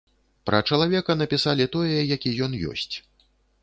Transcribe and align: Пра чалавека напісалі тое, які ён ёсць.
Пра 0.49 0.61
чалавека 0.69 1.17
напісалі 1.21 1.71
тое, 1.79 1.97
які 2.17 2.37
ён 2.49 2.61
ёсць. 2.75 2.95